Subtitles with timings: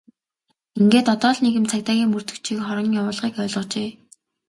[0.79, 3.89] Ингээд одоо л нэг юм цагдаагийн мөрдөгчийн хорон явуулгыг ойлгожээ!